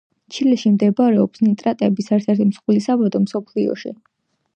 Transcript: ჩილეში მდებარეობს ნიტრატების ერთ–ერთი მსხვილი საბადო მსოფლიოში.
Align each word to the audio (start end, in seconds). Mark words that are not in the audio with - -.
ჩილეში 0.35 0.69
მდებარეობს 0.77 1.43
ნიტრატების 1.47 2.09
ერთ–ერთი 2.17 2.47
მსხვილი 2.53 2.81
საბადო 2.87 3.21
მსოფლიოში. 3.27 3.93